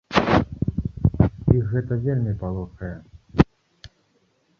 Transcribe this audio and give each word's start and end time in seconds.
Іх 1.57 1.65
гэта 1.73 1.93
вельмі 2.05 2.33
палохае. 2.45 2.91